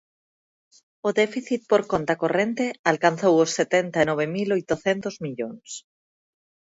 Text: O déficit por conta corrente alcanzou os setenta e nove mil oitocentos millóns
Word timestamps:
O 1.07 1.09
déficit 1.21 1.61
por 1.71 1.81
conta 1.91 2.19
corrente 2.23 2.65
alcanzou 2.91 3.33
os 3.43 3.51
setenta 3.59 3.97
e 4.03 4.05
nove 4.09 4.25
mil 4.35 4.49
oitocentos 4.57 5.15
millóns 5.25 5.69